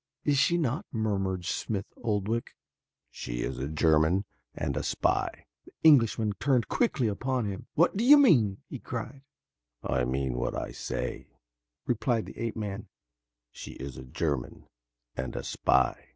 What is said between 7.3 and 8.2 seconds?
him. "What do you